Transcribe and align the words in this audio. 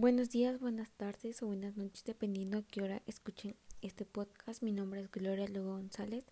Buenos 0.00 0.30
días, 0.30 0.60
buenas 0.60 0.92
tardes 0.92 1.42
o 1.42 1.48
buenas 1.48 1.76
noches, 1.76 2.04
dependiendo 2.04 2.58
a 2.58 2.62
qué 2.62 2.82
hora 2.82 3.02
escuchen 3.06 3.56
este 3.82 4.04
podcast. 4.04 4.62
Mi 4.62 4.70
nombre 4.70 5.00
es 5.00 5.10
Gloria 5.10 5.48
Lugo 5.48 5.72
González. 5.72 6.24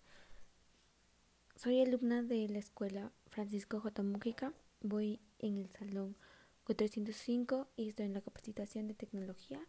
Soy 1.57 1.81
alumna 1.81 2.23
de 2.23 2.47
la 2.47 2.59
escuela 2.59 3.11
Francisco 3.25 3.81
J. 3.81 4.03
Mújica. 4.03 4.53
Voy 4.79 5.19
en 5.39 5.57
el 5.57 5.69
salón 5.71 6.15
405 6.63 7.67
y 7.75 7.89
estoy 7.89 8.05
en 8.05 8.13
la 8.13 8.21
capacitación 8.21 8.87
de 8.87 8.93
tecnología. 8.93 9.59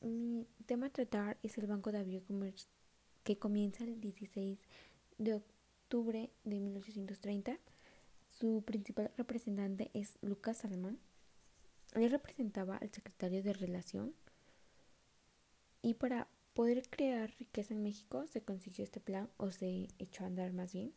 Mi 0.00 0.46
tema 0.64 0.86
a 0.86 0.90
tratar 0.90 1.36
es 1.42 1.58
el 1.58 1.66
Banco 1.66 1.90
de 1.90 2.04
Biocomercio 2.04 2.70
que 3.24 3.36
comienza 3.36 3.82
el 3.82 4.00
16 4.00 4.60
de 5.18 5.34
octubre 5.34 6.30
de 6.44 6.60
1830. 6.60 7.58
Su 8.30 8.62
principal 8.64 9.10
representante 9.16 9.90
es 9.94 10.16
Lucas 10.22 10.58
Salman. 10.58 11.00
Él 11.94 12.10
representaba 12.10 12.76
al 12.76 12.90
secretario 12.90 13.42
de 13.42 13.52
Relación 13.52 14.14
y 15.80 15.94
para 15.94 16.28
poder 16.54 16.88
crear 16.88 17.32
riqueza 17.38 17.74
en 17.74 17.82
México 17.82 18.26
se 18.26 18.42
consiguió 18.42 18.84
este 18.84 19.00
plan 19.00 19.28
o 19.36 19.50
se 19.50 19.88
echó 19.98 20.24
a 20.24 20.26
andar 20.26 20.52
más 20.52 20.72
bien. 20.72 20.92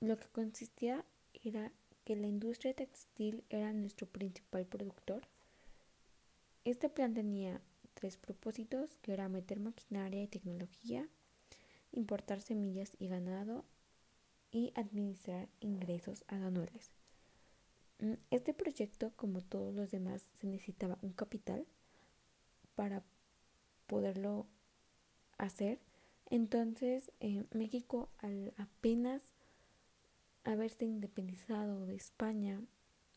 Lo 0.00 0.16
que 0.16 0.28
consistía 0.28 1.04
era 1.44 1.72
que 2.04 2.16
la 2.16 2.26
industria 2.26 2.74
textil 2.74 3.44
era 3.50 3.72
nuestro 3.72 4.06
principal 4.06 4.66
productor. 4.66 5.22
Este 6.64 6.88
plan 6.88 7.14
tenía 7.14 7.60
tres 7.94 8.16
propósitos, 8.16 8.96
que 9.02 9.12
era 9.12 9.28
meter 9.28 9.60
maquinaria 9.60 10.22
y 10.22 10.28
tecnología, 10.28 11.08
importar 11.92 12.40
semillas 12.40 12.92
y 12.98 13.08
ganado 13.08 13.64
y 14.50 14.72
administrar 14.76 15.48
ingresos 15.60 16.24
anuales. 16.28 16.99
Mm, 18.00 18.14
este 18.30 18.54
proyecto, 18.54 19.12
como 19.16 19.42
todos 19.42 19.74
los 19.74 19.90
demás, 19.90 20.22
se 20.40 20.46
necesitaba 20.46 20.98
un 21.02 21.12
capital 21.12 21.66
para 22.74 23.02
poderlo 23.86 24.46
hacer. 25.38 25.78
Entonces, 26.30 27.10
eh, 27.20 27.44
México, 27.52 28.08
al 28.18 28.54
apenas 28.56 29.22
haberse 30.44 30.86
independizado 30.86 31.86
de 31.86 31.96
España, 31.96 32.60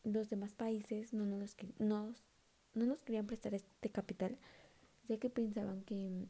los 0.04 0.30
demás 0.30 0.54
países 0.54 1.14
no 1.14 1.26
nos, 1.26 1.56
no 1.80 2.14
nos 2.74 3.04
querían 3.04 3.28
prestar 3.28 3.54
este 3.54 3.90
capital, 3.90 4.38
ya 5.08 5.18
que 5.18 5.30
pensaban 5.30 5.84
que, 5.84 6.26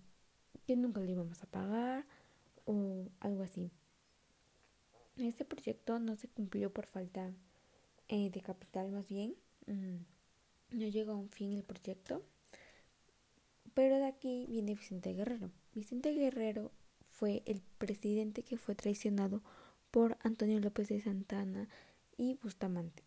que 0.68 0.76
nunca 0.76 1.02
lo 1.02 1.10
íbamos 1.10 1.42
a 1.42 1.48
pagar 1.48 2.06
o 2.66 3.08
algo 3.20 3.44
así. 3.44 3.72
Este 5.18 5.46
proyecto 5.46 6.00
no 6.00 6.16
se 6.16 6.28
cumplió 6.28 6.72
por 6.72 6.86
falta 6.86 7.32
eh, 8.08 8.30
de 8.30 8.42
capital 8.42 8.92
más 8.92 9.08
bien. 9.08 9.36
Mm, 9.68 10.78
no 10.78 10.88
llegó 10.88 11.14
a 11.14 11.18
un 11.18 11.30
fin 11.30 11.54
el 11.54 11.64
proyecto. 11.64 12.24
Pero 13.74 13.98
de 13.98 14.06
aquí 14.06 14.46
viene 14.48 14.76
Vicente 14.76 15.14
Guerrero. 15.14 15.52
Vicente 15.74 16.14
Guerrero 16.14 16.72
fue 17.10 17.42
el 17.46 17.62
presidente 17.78 18.44
que 18.44 18.58
fue 18.58 18.76
traicionado 18.76 19.42
por 19.92 20.18
Antonio 20.22 20.60
López 20.60 20.90
de 20.90 21.02
Santana 21.02 21.70
y 22.18 22.36
Bustamante. 22.44 23.04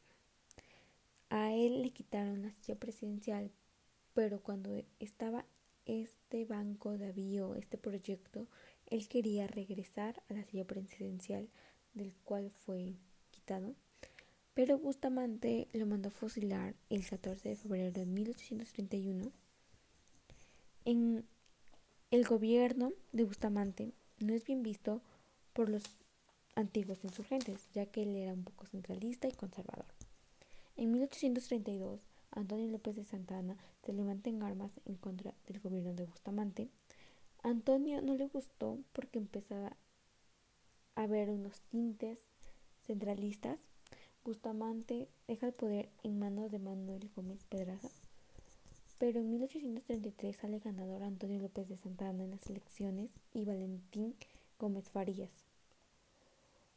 A 1.31 1.53
él 1.53 1.83
le 1.83 1.91
quitaron 1.91 2.43
la 2.43 2.53
silla 2.53 2.79
presidencial, 2.79 3.51
pero 4.15 4.41
cuando 4.41 4.83
estaba 5.01 5.45
este 5.85 6.45
banco 6.45 6.99
de 6.99 7.09
avío, 7.09 7.55
este 7.55 7.79
proyecto, 7.79 8.49
él 8.87 9.09
quería 9.09 9.47
regresar 9.47 10.23
a 10.29 10.35
la 10.35 10.45
silla 10.45 10.65
presidencial 10.65 11.49
del 11.95 12.15
cual 12.25 12.51
fue 12.51 12.97
quitado 13.31 13.75
pero 14.57 14.79
Bustamante 14.79 15.69
lo 15.75 15.85
mandó 15.85 16.11
fusilar 16.11 16.75
el 16.89 17.07
14 17.07 17.51
de 17.51 17.57
febrero 17.57 17.93
de 17.93 18.07
1831. 18.07 19.31
En 20.87 21.27
el 22.11 22.25
gobierno 22.25 22.95
de 23.13 23.25
Bustamante 23.25 23.93
no 24.19 24.33
es 24.33 24.47
bien 24.47 24.63
visto 24.63 25.03
por 25.53 25.69
los 25.69 25.83
antiguos 26.55 27.05
insurgentes, 27.05 27.69
ya 27.75 27.85
que 27.85 28.05
él 28.05 28.17
era 28.17 28.33
un 28.33 28.45
poco 28.45 28.65
centralista 28.65 29.29
y 29.29 29.33
conservador. 29.33 29.85
En 30.77 30.91
1832, 30.91 32.01
Antonio 32.31 32.67
López 32.69 32.97
de 32.97 33.05
Santana 33.05 33.59
se 33.85 33.93
levanta 33.93 34.31
en 34.31 34.43
armas 34.43 34.73
en 34.87 34.95
contra 34.95 35.35
del 35.47 35.61
gobierno 35.61 35.93
de 35.93 36.07
Bustamante. 36.07 36.71
Antonio 37.43 38.01
no 38.01 38.15
le 38.15 38.27
gustó 38.29 38.79
porque 38.95 39.19
empezaba 39.19 39.77
a 40.95 41.03
haber 41.03 41.29
unos 41.29 41.61
tintes 41.69 42.31
centralistas 42.87 43.61
Bustamante 44.27 45.07
deja 45.29 45.47
el 45.47 45.53
poder 45.53 45.89
en 46.03 46.19
manos 46.19 46.51
de 46.51 46.59
Manuel 46.59 47.09
Gómez 47.15 47.45
Pedraza, 47.45 47.91
pero 48.99 49.21
en 49.21 49.31
1833 49.31 50.35
sale 50.35 50.59
ganador 50.59 51.05
Antonio 51.05 51.41
López 51.41 51.69
de 51.69 51.77
Santana 51.77 52.25
en 52.25 52.33
las 52.33 52.45
elecciones 52.51 53.13
y 53.35 53.45
Valentín 53.45 54.17
Gómez 54.59 54.91
Farías. 54.91 55.31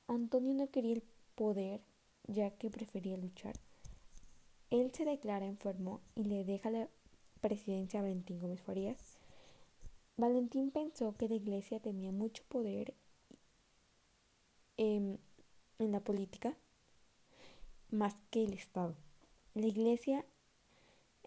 Antonio 0.08 0.54
no 0.54 0.70
quería 0.70 0.94
el 0.94 1.04
poder 1.34 1.82
ya 2.28 2.52
que 2.52 2.70
prefería 2.70 3.18
luchar. 3.18 3.56
Él 4.70 4.92
se 4.94 5.04
declara 5.04 5.48
enfermo 5.48 6.02
y 6.14 6.26
le 6.26 6.44
deja 6.44 6.70
la 6.70 6.88
presidencia 7.42 8.00
a 8.00 8.04
Valentín 8.04 8.40
Gómez 8.40 8.62
Farías. 8.62 9.18
Valentín 10.18 10.70
pensó 10.70 11.16
que 11.18 11.28
la 11.28 11.34
iglesia 11.34 11.80
tenía 11.80 12.12
mucho 12.12 12.44
poder 12.48 12.94
en 14.78 15.20
la 15.80 16.00
política 16.02 16.56
más 17.92 18.16
que 18.30 18.44
el 18.44 18.54
Estado. 18.54 18.96
La 19.54 19.68
iglesia, 19.68 20.26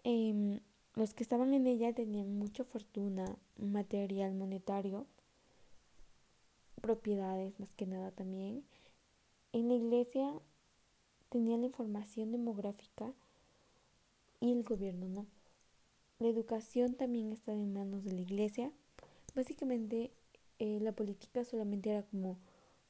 em, 0.03 0.59
los 0.95 1.13
que 1.13 1.23
estaban 1.23 1.53
en 1.53 1.67
ella 1.67 1.93
tenían 1.93 2.37
mucha 2.37 2.63
fortuna, 2.63 3.37
material 3.57 4.33
monetario, 4.33 5.07
propiedades 6.81 7.59
más 7.59 7.73
que 7.73 7.85
nada 7.85 8.11
también. 8.11 8.63
En 9.53 9.67
la 9.69 9.75
iglesia 9.75 10.33
tenía 11.29 11.57
la 11.57 11.65
información 11.65 12.31
demográfica 12.31 13.13
y 14.39 14.51
el 14.51 14.63
gobierno 14.63 15.07
no. 15.07 15.25
La 16.19 16.27
educación 16.27 16.95
también 16.95 17.31
estaba 17.31 17.57
en 17.57 17.73
manos 17.73 18.03
de 18.03 18.11
la 18.11 18.21
iglesia. 18.21 18.71
Básicamente 19.35 20.11
eh, 20.59 20.79
la 20.81 20.91
política 20.91 21.43
solamente 21.43 21.89
era 21.89 22.03
como 22.03 22.37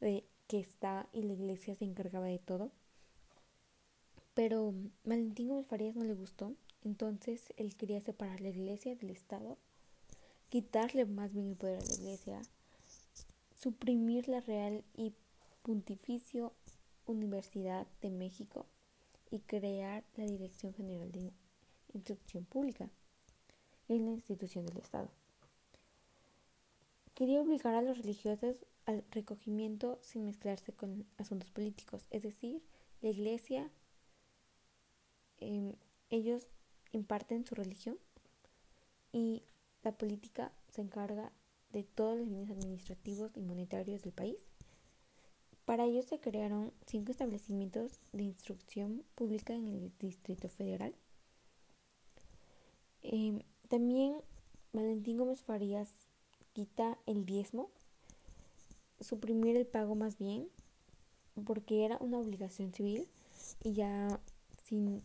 de 0.02 0.26
que 0.48 0.60
está 0.60 1.08
y 1.14 1.24
la 1.24 1.34
iglesia 1.34 1.76
se 1.76 1.86
encargaba 1.86 2.26
de 2.26 2.40
todo. 2.40 2.72
Pero 4.34 4.74
Valentín 5.04 5.50
Gómez 5.50 5.68
Farías 5.68 5.96
no 5.96 6.04
le 6.06 6.14
gustó, 6.14 6.56
entonces 6.84 7.54
él 7.58 7.76
quería 7.76 8.02
separar 8.02 8.42
la 8.42 8.50
iglesia 8.50 8.96
del 8.96 9.12
Estado, 9.12 9.58
quitarle 10.50 11.06
más 11.06 11.34
bien 11.34 11.50
el 11.50 11.56
poder 11.56 11.82
a 11.82 11.86
la 11.86 11.94
iglesia, 11.94 12.42
suprimir 13.56 14.28
la 14.28 14.42
Real 14.42 14.84
y 14.96 15.14
Pontificio 15.62 16.54
Universidad 17.06 17.88
de 18.02 18.10
México 18.10 18.66
y 19.30 19.40
crear 19.40 20.04
la 20.16 20.26
Dirección 20.26 20.74
General 20.74 21.12
de 21.12 21.32
Instrucción 21.94 22.46
Pública 22.46 22.90
en 23.88 24.06
la 24.06 24.12
institución 24.12 24.66
del 24.66 24.78
Estado. 24.78 25.10
Quería 27.14 27.42
obligar 27.42 27.76
a 27.76 27.82
los 27.82 28.00
religiosos 28.00 28.66
al 28.86 29.04
recogimiento 29.12 30.00
sin 30.02 30.26
mezclarse 30.26 30.74
con 30.74 31.06
asuntos 31.18 31.52
políticos, 31.52 32.06
es 32.10 32.24
decir, 32.24 32.62
la 33.02 33.10
iglesia 33.10 33.70
Em, 35.44 35.74
ellos 36.10 36.48
imparten 36.94 37.46
su 37.46 37.54
religión 37.56 37.98
y 39.12 39.44
la 39.84 39.92
política 39.92 40.54
se 40.70 40.82
encarga 40.82 41.34
de 41.72 41.84
todos 41.84 42.18
los 42.18 42.30
bienes 42.30 42.50
administrativos 42.50 43.32
y 43.36 43.42
monetarios 43.42 44.02
del 44.04 44.14
país. 44.14 44.38
Para 45.66 45.86
ello 45.86 46.02
se 46.02 46.20
crearon 46.20 46.72
cinco 46.86 47.12
establecimientos 47.12 48.00
de 48.14 48.24
instrucción 48.24 49.04
pública 49.16 49.54
en 49.54 49.68
el 49.68 49.92
Distrito 50.00 50.48
Federal. 50.48 50.96
Em, 53.02 53.42
también 53.68 54.16
Valentín 54.72 55.18
Gómez 55.18 55.42
Farías 55.42 55.90
quita 56.54 56.98
el 57.06 57.26
diezmo, 57.26 57.70
suprimir 59.02 59.58
el 59.58 59.66
pago 59.66 59.96
más 59.96 60.18
bien, 60.18 60.48
porque 61.46 61.84
era 61.84 61.98
una 62.00 62.20
obligación 62.20 62.74
civil 62.74 63.08
y 63.64 63.74
ya 63.74 64.20
sin 64.64 65.04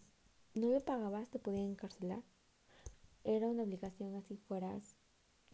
no 0.58 0.70
le 0.70 0.80
pagabas, 0.80 1.30
te 1.30 1.38
podían 1.38 1.70
encarcelar. 1.70 2.22
Era 3.24 3.48
una 3.48 3.62
obligación 3.62 4.14
así 4.14 4.36
fueras 4.36 4.96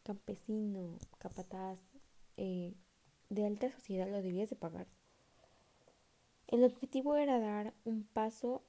campesino, 0.02 0.98
capataz, 1.18 1.80
eh, 2.36 2.74
de 3.30 3.46
alta 3.46 3.70
sociedad, 3.70 4.08
lo 4.08 4.22
debías 4.22 4.50
de 4.50 4.56
pagar. 4.56 4.86
El 6.46 6.62
objetivo 6.64 7.16
era 7.16 7.40
dar 7.40 7.74
un 7.84 8.04
paso 8.04 8.64